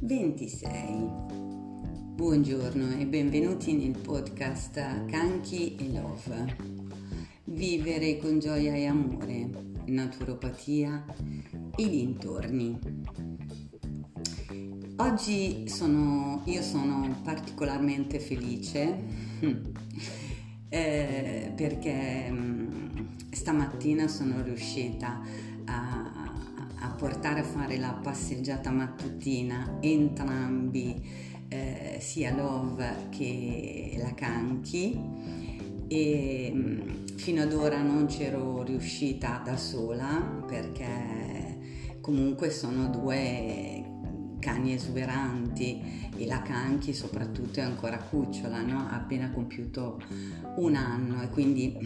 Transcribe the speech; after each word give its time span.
26. 0.00 0.80
Buongiorno 2.14 2.98
e 2.98 3.06
benvenuti 3.06 3.74
nel 3.74 3.98
podcast 3.98 5.04
Canchi 5.06 5.74
e 5.74 5.90
Love. 5.90 6.56
Vivere 7.44 8.18
con 8.18 8.38
gioia 8.38 8.74
e 8.76 8.86
amore, 8.86 9.50
naturopatia 9.86 11.04
e 11.74 11.88
dintorni. 11.88 12.78
Oggi 14.98 15.68
sono, 15.68 16.42
io 16.44 16.62
sono 16.62 17.20
particolarmente 17.24 18.20
felice 18.20 19.02
eh, 20.68 21.52
perché 21.56 22.30
mm, 22.30 22.66
stamattina 23.32 24.06
sono 24.06 24.42
riuscita 24.42 25.20
a 25.20 25.20
a 25.20 25.47
portare 26.98 27.40
a 27.40 27.44
fare 27.44 27.78
la 27.78 27.92
passeggiata 27.92 28.70
mattutina 28.70 29.78
entrambi, 29.80 31.00
eh, 31.48 31.98
sia 32.00 32.34
Love 32.34 33.06
che 33.10 33.94
la 33.98 34.12
Canchi 34.14 35.00
e 35.86 36.50
mm, 36.52 37.06
fino 37.16 37.42
ad 37.42 37.52
ora 37.52 37.80
non 37.82 38.06
c'ero 38.06 38.64
riuscita 38.64 39.40
da 39.44 39.56
sola 39.56 40.42
perché 40.46 41.96
comunque 42.00 42.50
sono 42.50 42.88
due 42.88 43.84
cani 44.40 44.74
esuberanti 44.74 46.10
e 46.16 46.26
la 46.26 46.42
Canchi 46.42 46.92
soprattutto 46.92 47.60
è 47.60 47.62
ancora 47.62 47.98
cucciola, 47.98 48.60
no? 48.62 48.88
ha 48.88 48.96
appena 48.96 49.30
compiuto 49.30 50.02
un 50.56 50.74
anno 50.74 51.22
e 51.22 51.28
quindi 51.28 51.76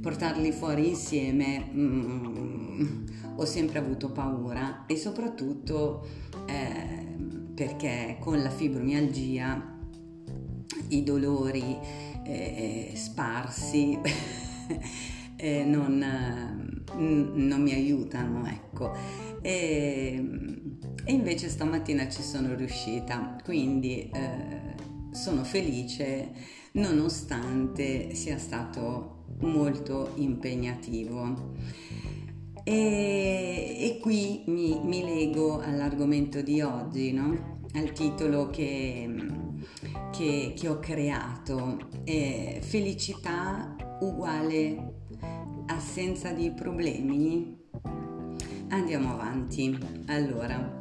portarli 0.00 0.52
fuori 0.52 0.88
insieme 0.88 1.70
mm, 1.72 3.06
ho 3.36 3.44
sempre 3.44 3.78
avuto 3.78 4.10
paura 4.10 4.84
e 4.86 4.96
soprattutto 4.96 6.06
eh, 6.46 7.14
perché 7.54 8.18
con 8.20 8.42
la 8.42 8.50
fibromialgia 8.50 9.74
i 10.88 11.02
dolori 11.02 11.78
eh, 12.24 12.92
sparsi 12.94 13.98
eh, 15.36 15.64
non, 15.64 15.98
non, 16.94 17.62
mi 17.62 17.72
aiutano, 17.72 18.46
ecco. 18.46 18.92
E, 19.40 20.22
e, 21.04 21.12
invece 21.12 21.48
stamattina 21.48 22.08
ci 22.08 22.22
sono 22.22 22.54
riuscita, 22.54 23.36
quindi 23.44 24.10
eh, 24.10 24.74
sono 25.12 25.44
felice 25.44 26.32
nonostante 26.76 28.14
sia 28.14 28.38
stato 28.38 29.24
molto 29.40 30.12
impegnativo. 30.16 31.54
E, 32.64 33.76
e 33.78 33.98
qui 34.00 34.42
mi, 34.46 34.80
mi, 34.82 35.04
lego 35.04 35.60
all'argomento 35.60 36.40
di 36.42 36.60
oggi, 36.60 37.12
no? 37.12 37.54
al 37.74 37.92
titolo 37.92 38.48
che, 38.50 39.08
che, 40.12 40.52
che 40.56 40.68
ho 40.68 40.78
creato. 40.78 41.78
Eh, 42.04 42.58
felicità 42.62 43.76
uguale 44.00 44.94
assenza 45.66 46.32
di 46.32 46.50
problemi? 46.50 47.64
Andiamo 48.68 49.12
avanti. 49.12 49.78
Allora, 50.06 50.80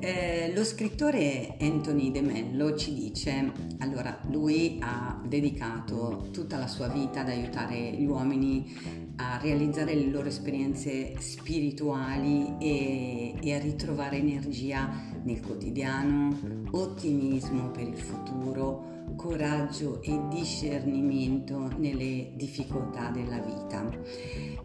eh, 0.00 0.52
lo 0.54 0.64
scrittore 0.64 1.56
Anthony 1.60 2.10
De 2.10 2.20
Mello 2.20 2.76
ci 2.76 2.94
dice, 2.94 3.52
allora 3.78 4.18
lui 4.30 4.78
ha 4.80 5.20
dedicato 5.26 6.28
tutta 6.32 6.58
la 6.58 6.66
sua 6.66 6.88
vita 6.88 7.20
ad 7.20 7.28
aiutare 7.28 7.92
gli 7.92 8.04
uomini 8.04 9.12
a 9.16 9.38
realizzare 9.40 9.94
le 9.94 10.10
loro 10.10 10.28
esperienze 10.28 11.14
spirituali 11.18 12.56
e, 12.58 13.34
e, 13.40 13.54
a 13.54 13.58
ritrovare 13.58 14.16
energia 14.16 14.90
nel 15.22 15.40
quotidiano, 15.40 16.36
ottimismo 16.72 17.70
per 17.70 17.86
il 17.86 17.96
futuro, 17.96 18.93
coraggio 19.16 20.02
e 20.02 20.18
discernimento 20.28 21.70
nelle 21.76 22.30
difficoltà 22.34 23.10
della 23.10 23.38
vita. 23.38 23.88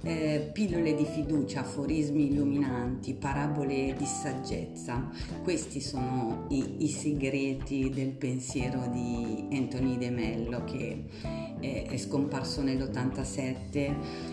Eh, 0.02 0.50
pillole 0.54 0.96
di 0.96 1.06
fiducia, 1.06 1.62
aforismi 1.62 2.32
illuminanti, 2.32 3.14
parabole 3.14 3.96
di 3.98 4.06
saggezza, 4.06 5.10
questi 5.44 5.82
sono 5.82 6.46
i, 6.50 6.84
i 6.84 6.88
segreti 6.90 7.90
del 7.90 8.12
pensiero 8.12 8.88
di 8.92 9.48
Anthony 9.52 9.98
De 9.98 10.10
Mello 10.10 10.64
che 10.64 11.04
è, 11.60 11.88
è 11.90 11.98
scomparso 11.98 12.62
nell'87 12.62 14.30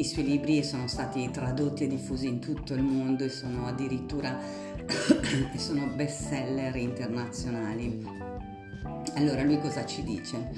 i 0.00 0.04
suoi 0.04 0.24
libri 0.24 0.64
sono 0.64 0.86
stati 0.88 1.28
tradotti 1.30 1.84
e 1.84 1.86
diffusi 1.86 2.26
in 2.26 2.38
tutto 2.38 2.72
il 2.72 2.82
mondo 2.82 3.24
e 3.24 3.28
sono 3.28 3.66
addirittura 3.66 4.38
sono 5.56 5.86
best 5.94 6.28
seller 6.28 6.74
internazionali. 6.76 8.29
Allora 9.14 9.42
lui 9.42 9.58
cosa 9.58 9.84
ci 9.84 10.02
dice? 10.02 10.52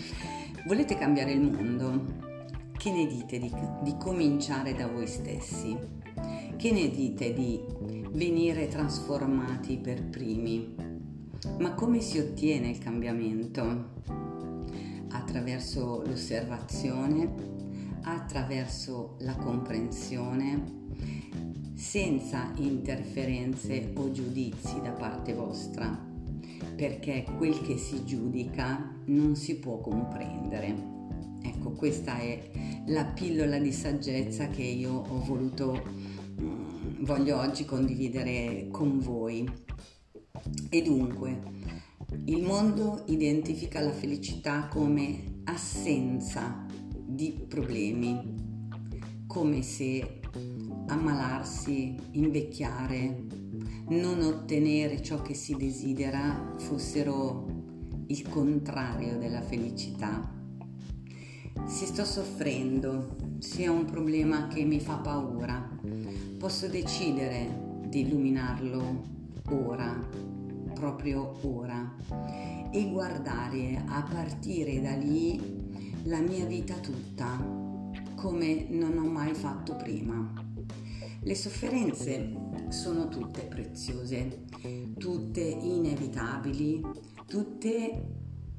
Volete 0.66 0.96
cambiare 0.96 1.32
il 1.32 1.40
mondo? 1.40 2.30
Che 2.76 2.90
ne 2.90 3.06
dite 3.06 3.38
di, 3.38 3.52
di 3.82 3.96
cominciare 3.96 4.74
da 4.74 4.86
voi 4.86 5.06
stessi? 5.06 5.76
Che 6.56 6.70
ne 6.70 6.88
dite 6.90 7.32
di 7.32 7.60
venire 8.10 8.68
trasformati 8.68 9.78
per 9.78 10.04
primi? 10.04 10.74
Ma 11.58 11.74
come 11.74 12.00
si 12.00 12.18
ottiene 12.18 12.70
il 12.70 12.78
cambiamento? 12.78 13.90
Attraverso 15.10 16.02
l'osservazione, 16.06 17.34
attraverso 18.02 19.16
la 19.20 19.34
comprensione 19.36 20.80
senza 21.74 22.52
interferenze 22.56 23.92
o 23.94 24.10
giudizi 24.12 24.80
da 24.80 24.90
parte 24.90 25.34
vostra, 25.34 26.10
perché 26.76 27.24
quel 27.36 27.60
che 27.60 27.76
si 27.76 28.04
giudica 28.04 28.94
non 29.06 29.36
si 29.36 29.58
può 29.58 29.80
comprendere. 29.80 30.90
Ecco, 31.42 31.72
questa 31.72 32.18
è 32.18 32.50
la 32.86 33.04
pillola 33.04 33.58
di 33.58 33.72
saggezza 33.72 34.48
che 34.48 34.62
io 34.62 34.92
ho 34.92 35.24
voluto, 35.24 35.82
mm, 36.40 37.04
voglio 37.04 37.38
oggi 37.38 37.64
condividere 37.64 38.68
con 38.70 38.98
voi. 38.98 39.50
E 40.70 40.82
dunque, 40.82 41.40
il 42.24 42.42
mondo 42.42 43.04
identifica 43.06 43.80
la 43.80 43.92
felicità 43.92 44.68
come 44.68 45.40
assenza 45.44 46.66
di 46.94 47.44
problemi, 47.48 48.20
come 49.26 49.62
se 49.62 50.20
ammalarsi, 50.86 51.94
invecchiare, 52.12 53.26
non 53.88 54.20
ottenere 54.22 55.02
ciò 55.02 55.22
che 55.22 55.34
si 55.34 55.54
desidera 55.56 56.54
fossero 56.58 57.46
il 58.06 58.28
contrario 58.28 59.18
della 59.18 59.42
felicità. 59.42 60.30
Se 61.66 61.86
sto 61.86 62.04
soffrendo, 62.04 63.16
sia 63.38 63.70
un 63.70 63.84
problema 63.84 64.48
che 64.48 64.64
mi 64.64 64.80
fa 64.80 64.96
paura, 64.96 65.78
posso 66.38 66.66
decidere 66.68 67.80
di 67.88 68.00
illuminarlo 68.00 69.02
ora, 69.50 70.08
proprio 70.74 71.38
ora, 71.42 71.94
e 72.70 72.90
guardare 72.90 73.82
a 73.86 74.02
partire 74.02 74.80
da 74.80 74.94
lì 74.94 75.40
la 76.04 76.20
mia 76.20 76.46
vita 76.46 76.74
tutta 76.74 77.70
come 78.14 78.66
non 78.70 78.96
ho 78.98 79.06
mai 79.06 79.34
fatto 79.34 79.76
prima. 79.76 80.41
Le 81.24 81.36
sofferenze 81.36 82.34
sono 82.70 83.06
tutte 83.06 83.42
preziose, 83.42 84.44
tutte 84.98 85.40
inevitabili, 85.40 86.84
tutte 87.28 88.06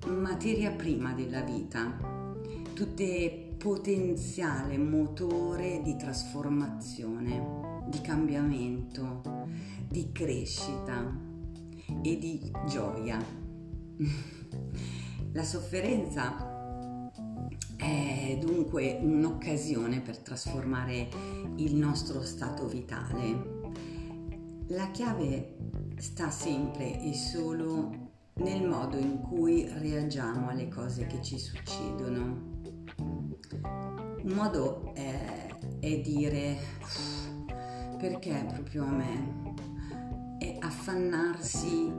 materia 0.08 0.72
prima 0.72 1.12
della 1.12 1.42
vita, 1.42 1.98
tutte 2.74 3.56
potenziale 3.58 4.78
motore 4.78 5.82
di 5.84 5.98
trasformazione, 5.98 7.84
di 7.90 8.00
cambiamento, 8.00 9.22
di 9.90 10.14
crescita 10.14 11.20
e 12.02 12.18
di 12.18 12.50
gioia. 12.66 13.20
La 15.34 15.44
sofferenza 15.44 16.53
è 17.84 18.38
dunque 18.40 18.98
un'occasione 19.02 20.00
per 20.00 20.18
trasformare 20.20 21.10
il 21.58 21.76
nostro 21.76 22.24
stato 22.24 22.66
vitale. 22.66 23.62
La 24.68 24.90
chiave 24.92 25.58
sta 25.98 26.30
sempre 26.32 27.02
e 27.02 27.14
solo 27.14 28.12
nel 28.36 28.66
modo 28.68 28.98
in 28.98 29.20
cui 29.20 29.68
reagiamo 29.68 30.48
alle 30.48 30.70
cose 30.70 31.08
che 31.08 31.22
ci 31.22 31.38
succedono. 31.38 32.52
Un 33.58 34.32
modo 34.34 34.94
è, 34.94 35.48
è 35.80 36.00
dire 36.00 36.58
perché 37.98 38.46
proprio 38.48 38.86
a 38.86 38.92
me? 38.92 39.54
È 40.40 40.56
affannarsi 40.60 41.92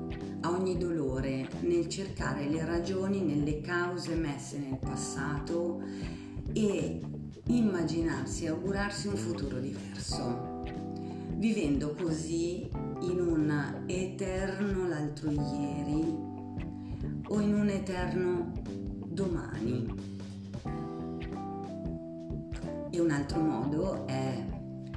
a 0.45 0.51
ogni 0.51 0.77
dolore 0.77 1.49
nel 1.61 1.89
cercare 1.89 2.47
le 2.49 2.65
ragioni 2.67 3.23
nelle 3.23 3.63
cause 3.63 4.15
messe 4.15 4.59
nel 4.59 4.79
passato 4.79 5.81
e 6.53 7.01
immaginarsi 7.47 8.45
e 8.45 8.49
augurarsi 8.49 9.09
un 9.09 9.17
futuro 9.17 9.59
diverso, 9.59 10.63
vivendo 11.37 11.95
così 11.95 12.69
in 13.01 13.21
un 13.21 13.83
remoto 14.59 15.31
ieri 15.31 16.15
o 17.29 17.41
in 17.41 17.55
un 17.55 17.69
eterno 17.71 18.53
domani. 19.07 20.13
E 22.91 23.01
un 23.01 23.11
altro 23.11 23.41
modo 23.41 24.07
è 24.07 24.45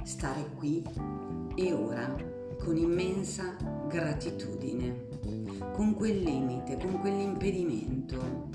stare 0.02 0.44
qui 0.56 0.84
e 1.54 1.72
ora 1.72 2.14
con 2.58 2.76
immensa 2.76 3.56
gratitudine, 3.88 5.07
con 5.72 5.94
quel 5.94 6.20
limite, 6.22 6.76
con 6.76 6.98
quell'impedimento, 7.00 8.48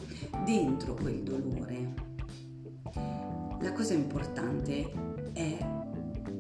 dentro 0.46 0.94
quel 0.94 1.24
dolore. 1.24 1.94
La 3.60 3.72
cosa 3.72 3.94
importante 3.94 4.92
è 5.34 5.58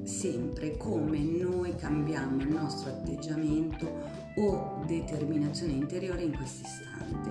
sempre 0.03 0.75
come 0.77 1.19
noi 1.19 1.75
cambiamo 1.75 2.41
il 2.41 2.49
nostro 2.49 2.89
atteggiamento 2.89 3.89
o 4.35 4.83
determinazione 4.85 5.73
interiore 5.73 6.23
in 6.23 6.35
questo 6.35 6.67
istante. 6.67 7.29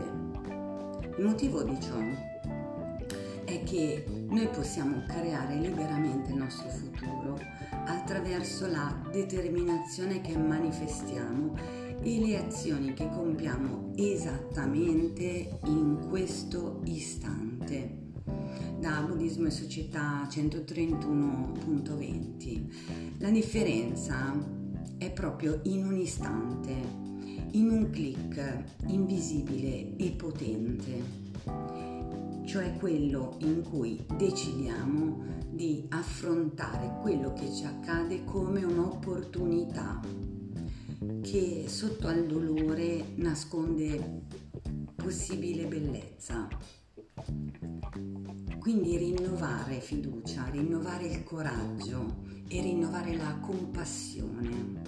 Il 1.18 1.24
motivo 1.24 1.62
di 1.62 1.78
ciò 1.80 1.98
è 3.44 3.62
che 3.64 4.04
noi 4.28 4.48
possiamo 4.48 5.02
creare 5.06 5.56
liberamente 5.56 6.30
il 6.30 6.38
nostro 6.38 6.68
futuro 6.70 7.38
attraverso 7.84 8.66
la 8.66 8.96
determinazione 9.10 10.20
che 10.20 10.36
manifestiamo 10.36 11.81
e 12.02 12.18
le 12.18 12.36
azioni 12.36 12.92
che 12.94 13.08
compiamo 13.08 13.92
esattamente 13.96 15.58
in 15.66 16.08
questo 16.08 16.80
istante. 16.84 18.00
Da 18.80 19.02
Buddismo 19.02 19.46
e 19.46 19.50
Società 19.50 20.26
131.20. 20.28 23.18
La 23.18 23.30
differenza 23.30 24.36
è 24.98 25.12
proprio 25.12 25.60
in 25.64 25.86
un 25.86 25.96
istante, 25.96 26.74
in 27.52 27.70
un 27.70 27.88
clic 27.90 28.64
invisibile 28.86 29.94
e 29.96 30.10
potente 30.10 31.20
cioè 32.44 32.76
quello 32.76 33.36
in 33.38 33.62
cui 33.62 34.04
decidiamo 34.16 35.30
di 35.48 35.86
affrontare 35.90 36.98
quello 37.00 37.32
che 37.32 37.52
ci 37.52 37.64
accade 37.64 38.24
come 38.24 38.64
un'opportunità 38.64 40.00
che 41.22 41.64
sotto 41.68 42.08
al 42.08 42.26
dolore 42.26 43.12
nasconde 43.14 44.24
possibile 44.96 45.66
bellezza. 45.66 46.48
Quindi 48.58 48.96
rinnovare 48.96 49.80
fiducia, 49.80 50.48
rinnovare 50.50 51.06
il 51.06 51.22
coraggio 51.22 52.24
e 52.48 52.60
rinnovare 52.60 53.16
la 53.16 53.38
compassione. 53.40 54.82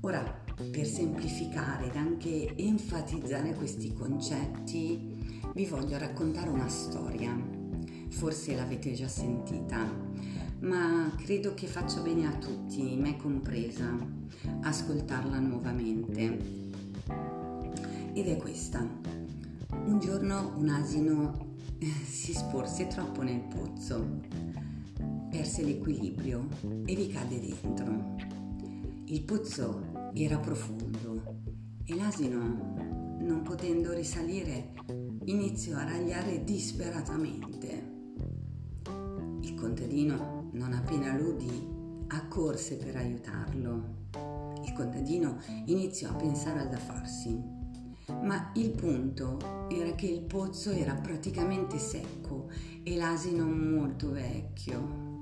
Ora, 0.00 0.42
per 0.70 0.86
semplificare 0.86 1.86
ed 1.86 1.96
anche 1.96 2.54
enfatizzare 2.56 3.54
questi 3.54 3.92
concetti, 3.92 5.40
vi 5.54 5.66
voglio 5.66 5.98
raccontare 5.98 6.48
una 6.48 6.68
storia. 6.68 7.36
Forse 8.10 8.54
l'avete 8.54 8.92
già 8.92 9.08
sentita, 9.08 9.86
ma 10.64 11.12
credo 11.16 11.52
che 11.54 11.66
faccia 11.66 12.00
bene 12.00 12.26
a 12.26 12.32
tutti, 12.36 12.96
me 12.96 13.16
compresa, 13.16 13.96
ascoltarla 14.62 15.38
nuovamente. 15.38 16.62
Ed 18.14 18.26
è 18.26 18.36
questa. 18.36 18.80
Un 18.80 19.98
giorno 19.98 20.54
un 20.56 20.68
asino 20.68 21.56
eh, 21.78 21.86
si 21.86 22.32
sporse 22.32 22.86
troppo 22.86 23.22
nel 23.22 23.40
pozzo, 23.40 24.20
perse 25.28 25.62
l'equilibrio 25.64 26.48
e 26.86 26.94
vi 26.94 27.08
cade 27.08 27.40
dentro. 27.40 28.16
Il 29.04 29.22
pozzo 29.22 30.10
era 30.14 30.38
profondo 30.38 31.40
e 31.84 31.94
l'asino, 31.94 33.18
non 33.18 33.42
potendo 33.42 33.92
risalire, 33.92 34.72
iniziò 35.24 35.76
a 35.76 35.84
ragliare 35.84 36.42
disperatamente. 36.42 37.92
Il 39.40 39.54
contadino, 39.54 40.33
non 40.54 40.72
appena 40.72 41.16
lo 41.16 41.30
udì, 41.30 41.68
accorse 42.08 42.76
per 42.76 42.96
aiutarlo. 42.96 44.02
Il 44.64 44.72
contadino 44.72 45.38
iniziò 45.66 46.10
a 46.10 46.14
pensare 46.14 46.60
al 46.60 46.68
da 46.68 46.78
farsi, 46.78 47.40
ma 48.22 48.50
il 48.54 48.70
punto 48.70 49.38
era 49.68 49.92
che 49.94 50.06
il 50.06 50.22
pozzo 50.22 50.70
era 50.70 50.94
praticamente 50.94 51.78
secco 51.78 52.48
e 52.82 52.96
l'asino 52.96 53.44
molto 53.44 54.10
vecchio. 54.10 55.18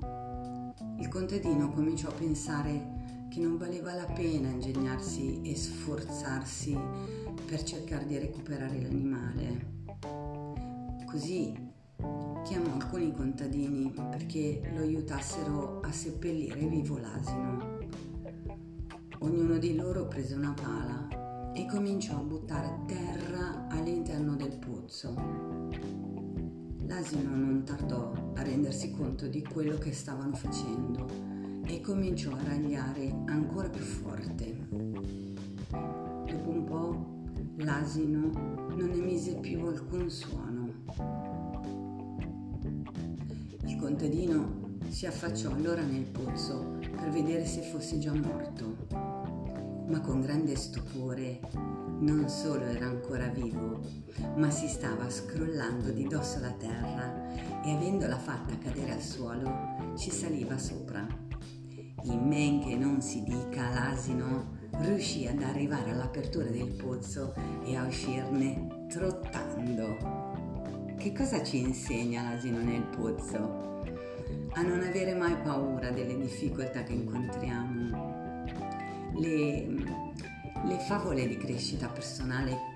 Il 0.99 1.07
contadino 1.07 1.69
cominciò 1.69 2.09
a 2.09 2.13
pensare 2.13 3.27
che 3.29 3.39
non 3.39 3.57
valeva 3.57 3.93
la 3.95 4.05
pena 4.05 4.49
ingegnarsi 4.49 5.41
e 5.41 5.55
sforzarsi 5.55 6.77
per 7.45 7.63
cercare 7.63 8.05
di 8.05 8.17
recuperare 8.19 8.79
l'animale. 8.79 9.71
Così 11.05 11.72
chiamò 12.43 12.73
alcuni 12.73 13.13
contadini 13.13 13.93
perché 14.09 14.61
lo 14.73 14.81
aiutassero 14.81 15.79
a 15.81 15.91
seppellire 15.91 16.65
vivo 16.67 16.97
l'asino. 16.97 17.77
Ognuno 19.19 19.57
di 19.57 19.75
loro 19.75 20.07
prese 20.07 20.35
una 20.35 20.53
pala 20.53 21.51
e 21.53 21.65
cominciò 21.65 22.17
a 22.17 22.23
buttare 22.23 22.79
terra 22.85 23.67
all'interno 23.69 24.35
del 24.35 24.57
pozzo. 24.57 25.13
L'asino 26.85 27.35
non 27.35 27.63
tardò 27.63 28.11
a 28.35 28.41
rendersi 28.41 28.91
conto 28.91 29.27
di 29.27 29.41
quello 29.41 29.77
che 29.77 29.93
stavano 29.93 30.35
facendo 30.35 31.07
e 31.65 31.79
cominciò 31.79 32.31
a 32.31 32.43
ragliare 32.43 33.15
ancora 33.25 33.69
più 33.69 33.83
forte. 33.83 34.67
Dopo 35.69 36.49
un 36.49 36.63
po' 36.65 37.21
l'asino 37.63 38.29
non 38.75 38.91
emise 38.91 39.35
più 39.35 39.65
alcun 39.65 40.09
suono 40.09 40.52
contadino 43.83 44.77
si 44.87 45.05
affacciò 45.05 45.51
allora 45.51 45.81
nel 45.81 46.05
pozzo 46.05 46.77
per 46.79 47.09
vedere 47.09 47.45
se 47.45 47.63
fosse 47.63 47.99
già 47.99 48.13
morto, 48.13 48.87
ma 49.87 49.99
con 49.99 50.21
grande 50.21 50.55
stupore 50.55 51.41
non 51.99 52.29
solo 52.29 52.63
era 52.63 52.85
ancora 52.85 53.27
vivo, 53.27 53.81
ma 54.37 54.49
si 54.51 54.69
stava 54.69 55.09
scrollando 55.09 55.89
di 55.89 56.07
dosso 56.07 56.39
la 56.39 56.51
terra 56.51 57.61
e 57.61 57.73
avendola 57.73 58.17
fatta 58.17 58.57
cadere 58.57 58.93
al 58.93 59.01
suolo 59.01 59.51
ci 59.97 60.11
saliva 60.11 60.57
sopra. 60.57 61.05
In 62.03 62.25
men 62.25 62.61
che 62.63 62.77
non 62.77 63.01
si 63.01 63.21
dica 63.23 63.69
l'asino 63.69 64.61
riuscì 64.77 65.27
ad 65.27 65.41
arrivare 65.41 65.91
all'apertura 65.91 66.47
del 66.47 66.73
pozzo 66.73 67.33
e 67.65 67.75
a 67.75 67.85
uscirne 67.85 68.85
trottando. 68.87 70.21
Che 70.97 71.11
cosa 71.11 71.43
ci 71.43 71.59
insegna 71.59 72.29
l'asino 72.29 72.59
nel 72.63 72.83
pozzo? 72.83 73.71
A 74.55 74.61
non 74.61 74.81
avere 74.81 75.15
mai 75.15 75.35
paura 75.41 75.89
delle 75.89 76.15
difficoltà 76.15 76.83
che 76.83 76.93
incontriamo. 76.93 78.45
Le, 79.15 79.67
le 80.65 80.79
favole 80.87 81.27
di 81.27 81.37
crescita 81.37 81.87
personale 81.87 82.71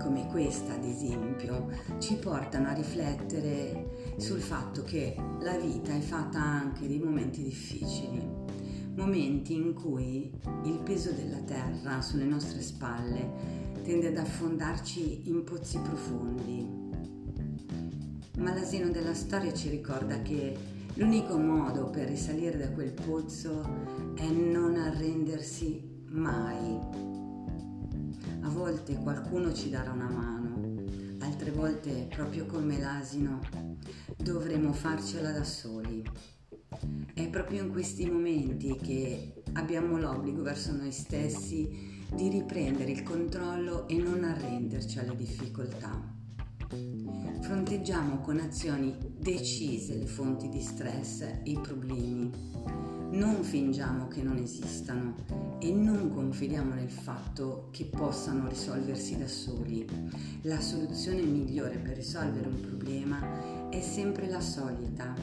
come 0.00 0.26
questa 0.28 0.74
ad 0.74 0.84
esempio 0.84 1.68
ci 1.98 2.16
portano 2.16 2.68
a 2.68 2.72
riflettere 2.72 4.14
sul 4.16 4.40
fatto 4.40 4.82
che 4.82 5.16
la 5.40 5.56
vita 5.56 5.94
è 5.94 6.00
fatta 6.00 6.40
anche 6.40 6.86
di 6.86 6.98
momenti 6.98 7.42
difficili, 7.42 8.22
momenti 8.94 9.54
in 9.54 9.74
cui 9.74 10.30
il 10.64 10.80
peso 10.84 11.10
della 11.12 11.40
terra 11.40 12.00
sulle 12.00 12.24
nostre 12.24 12.62
spalle 12.62 13.72
tende 13.82 14.08
ad 14.08 14.16
affondarci 14.16 15.28
in 15.28 15.44
pozzi 15.44 15.78
profondi 15.78 16.82
ma 18.38 18.52
l'asino 18.52 18.90
della 18.90 19.14
storia 19.14 19.52
ci 19.52 19.68
ricorda 19.68 20.20
che 20.22 20.56
l'unico 20.96 21.36
modo 21.36 21.90
per 21.90 22.08
risalire 22.08 22.56
da 22.56 22.70
quel 22.70 22.92
pozzo 22.92 23.62
è 24.14 24.28
non 24.28 24.76
arrendersi 24.76 26.02
mai. 26.10 26.78
A 28.42 28.48
volte 28.48 28.94
qualcuno 28.96 29.52
ci 29.52 29.70
darà 29.70 29.90
una 29.90 30.08
mano, 30.08 30.84
altre 31.20 31.50
volte, 31.50 32.06
proprio 32.10 32.46
come 32.46 32.78
l'asino, 32.78 33.40
dovremo 34.16 34.72
farcela 34.72 35.32
da 35.32 35.44
soli. 35.44 36.02
È 37.12 37.28
proprio 37.28 37.64
in 37.64 37.70
questi 37.70 38.08
momenti 38.08 38.76
che 38.76 39.42
abbiamo 39.54 39.98
l'obbligo 39.98 40.42
verso 40.42 40.72
noi 40.72 40.92
stessi 40.92 41.92
di 42.14 42.28
riprendere 42.28 42.92
il 42.92 43.02
controllo 43.02 43.88
e 43.88 43.96
non 43.96 44.22
arrenderci 44.22 44.98
alle 44.98 45.16
difficoltà. 45.16 46.22
Fronteggiamo 46.66 48.20
con 48.20 48.40
azioni 48.40 48.96
decise 49.18 49.96
le 49.96 50.06
fonti 50.06 50.48
di 50.48 50.60
stress 50.60 51.20
e 51.20 51.40
i 51.44 51.58
problemi. 51.60 52.30
Non 53.10 53.42
fingiamo 53.42 54.08
che 54.08 54.22
non 54.22 54.38
esistano 54.38 55.14
e 55.60 55.70
non 55.70 56.10
confidiamo 56.12 56.74
nel 56.74 56.90
fatto 56.90 57.68
che 57.70 57.84
possano 57.84 58.48
risolversi 58.48 59.18
da 59.18 59.28
soli. 59.28 59.86
La 60.42 60.60
soluzione 60.60 61.22
migliore 61.22 61.76
per 61.76 61.96
risolvere 61.96 62.48
un 62.48 62.60
problema 62.60 63.68
è 63.68 63.80
sempre 63.80 64.28
la 64.28 64.40
solita, 64.40 65.14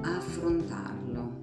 affrontarlo. 0.00 1.42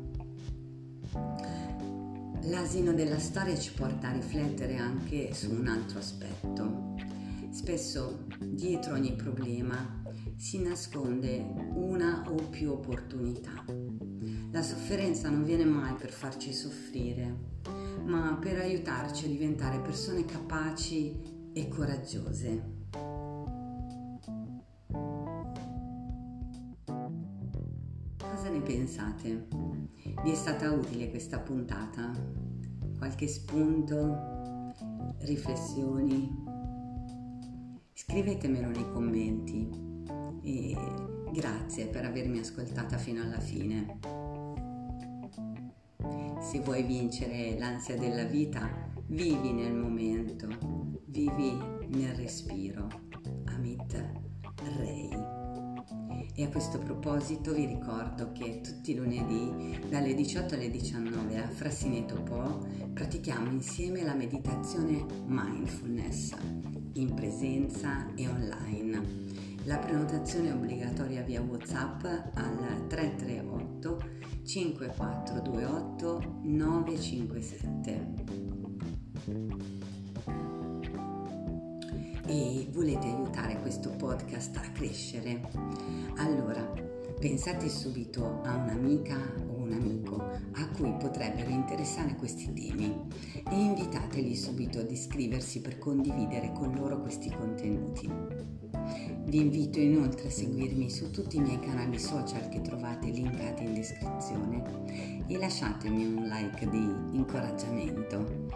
L'asino 2.46 2.92
della 2.94 3.20
storia 3.20 3.58
ci 3.58 3.72
porta 3.74 4.10
a 4.10 4.14
riflettere 4.14 4.78
anche 4.78 5.34
su 5.34 5.52
un 5.52 5.68
altro 5.68 6.00
aspetto. 6.00 6.91
Spesso 7.52 8.26
dietro 8.40 8.94
ogni 8.94 9.14
problema 9.14 10.02
si 10.38 10.62
nasconde 10.62 11.46
una 11.74 12.24
o 12.30 12.36
più 12.50 12.72
opportunità. 12.72 13.66
La 14.52 14.62
sofferenza 14.62 15.30
non 15.30 15.44
viene 15.44 15.66
mai 15.66 15.94
per 15.96 16.12
farci 16.12 16.54
soffrire, 16.54 17.60
ma 18.06 18.38
per 18.40 18.58
aiutarci 18.58 19.26
a 19.26 19.28
diventare 19.28 19.80
persone 19.80 20.24
capaci 20.24 21.52
e 21.54 21.68
coraggiose. 21.68 22.80
Cosa 28.18 28.50
ne 28.50 28.62
pensate? 28.62 29.48
Vi 30.24 30.32
è 30.32 30.36
stata 30.36 30.72
utile 30.72 31.10
questa 31.10 31.40
puntata? 31.40 32.12
Qualche 32.98 33.28
spunto? 33.28 34.40
Riflessioni? 35.20 36.51
Scrivetemelo 38.04 38.70
nei 38.70 38.92
commenti 38.92 39.70
e 40.42 40.76
grazie 41.32 41.86
per 41.86 42.04
avermi 42.04 42.40
ascoltata 42.40 42.98
fino 42.98 43.22
alla 43.22 43.40
fine. 43.40 44.00
Se 46.42 46.60
vuoi 46.62 46.82
vincere 46.82 47.56
l'ansia 47.60 47.96
della 47.96 48.24
vita, 48.24 48.92
vivi 49.06 49.54
nel 49.54 49.76
momento, 49.76 50.48
vivi 51.06 51.56
nel 51.90 52.16
respiro. 52.16 52.88
Amit 53.46 54.10
Rei. 54.78 55.10
E 56.34 56.44
a 56.44 56.50
questo 56.50 56.80
proposito 56.80 57.54
vi 57.54 57.68
ricordo 57.68 58.32
che 58.32 58.62
tutti 58.62 58.92
i 58.92 58.96
lunedì 58.96 59.80
dalle 59.88 60.16
18 60.16 60.56
alle 60.56 60.72
19 60.72 61.38
a 61.38 61.48
Frassineto 61.48 62.20
Po 62.24 62.66
pratichiamo 62.94 63.52
insieme 63.52 64.02
la 64.02 64.16
meditazione 64.16 65.06
mindfulness 65.28 66.81
in 66.94 67.14
presenza 67.14 68.08
e 68.16 68.28
online. 68.28 69.02
La 69.66 69.78
prenotazione 69.78 70.50
è 70.50 70.54
obbligatoria 70.54 71.22
via 71.22 71.42
WhatsApp 71.42 72.04
al 72.34 72.88
338 72.88 74.20
5428 74.44 76.40
957 76.44 78.42
e 82.32 82.68
volete 82.72 83.08
aiutare 83.08 83.60
questo 83.60 83.90
podcast 83.90 84.56
a 84.56 84.72
crescere, 84.72 85.42
allora 86.16 86.62
pensate 87.20 87.68
subito 87.68 88.42
a 88.44 88.56
un'amica 88.56 89.18
o 89.50 89.58
un 89.58 89.74
amico 89.74 90.16
a 90.54 90.68
cui 90.70 90.94
potrebbero 90.98 91.50
interessare 91.50 92.16
questi 92.16 92.52
temi. 92.54 92.98
E 93.34 93.62
invitateli 94.32 94.36
subito 94.36 94.80
ad 94.80 94.92
iscriversi 94.92 95.62
per 95.62 95.78
condividere 95.78 96.52
con 96.54 96.74
loro 96.74 97.02
questi 97.02 97.30
contenuti. 97.30 98.10
Vi 99.26 99.40
invito 99.40 99.80
inoltre 99.80 100.28
a 100.28 100.32
seguirmi 100.32 100.90
su 100.90 101.12
tutti 101.12 101.38
i 101.38 101.42
miei 101.42 101.60
canali 101.60 102.00
social 102.00 102.50
che 102.50 102.62
trovate 102.62 103.08
linkati 103.08 103.64
in 103.64 103.74
descrizione 103.74 105.24
e 105.28 105.38
lasciatemi 105.38 106.06
un 106.06 106.24
like 106.24 106.70
di 106.70 107.18
incoraggiamento. 107.18 108.50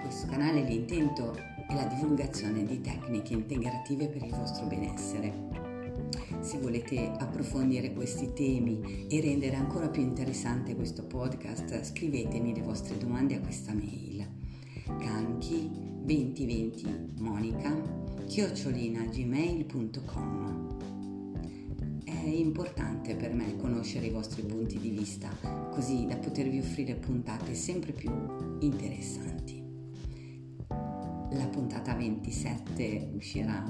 questo 0.00 0.26
canale 0.26 0.62
l'intento 0.62 1.34
è 1.66 1.74
la 1.74 1.84
divulgazione 1.84 2.62
di 2.64 2.78
tecniche 2.82 3.32
integrative 3.32 4.08
per 4.08 4.22
il 4.22 4.34
vostro 4.34 4.66
benessere. 4.66 5.73
Se 6.44 6.58
volete 6.58 7.10
approfondire 7.18 7.94
questi 7.94 8.34
temi 8.34 9.06
e 9.08 9.20
rendere 9.22 9.56
ancora 9.56 9.88
più 9.88 10.02
interessante 10.02 10.76
questo 10.76 11.06
podcast, 11.06 11.82
scrivetemi 11.82 12.54
le 12.54 12.60
vostre 12.60 12.98
domande 12.98 13.36
a 13.36 13.40
questa 13.40 13.72
mail. 13.72 14.28
Canchi 14.84 15.70
2020 16.02 17.12
monica 17.20 17.74
chiocciolina 18.26 19.06
gmail.com 19.06 20.76
È 22.04 22.26
importante 22.26 23.16
per 23.16 23.32
me 23.32 23.56
conoscere 23.56 24.04
i 24.04 24.10
vostri 24.10 24.42
punti 24.42 24.78
di 24.78 24.90
vista 24.90 25.30
così 25.70 26.04
da 26.04 26.18
potervi 26.18 26.58
offrire 26.58 26.94
puntate 26.96 27.54
sempre 27.54 27.92
più 27.92 28.10
interessanti. 28.60 29.62
La 30.68 31.46
puntata 31.50 31.94
27 31.94 33.12
uscirà 33.14 33.64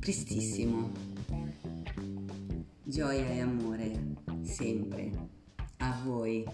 prestissimo. 0.00 1.15
Gioia 2.88 3.34
e 3.34 3.40
amore 3.40 3.90
sempre 4.44 5.10
a 5.78 5.90
voi. 6.04 6.44